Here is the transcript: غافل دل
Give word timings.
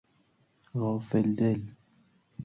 غافل 0.79 1.27
دل 1.37 1.61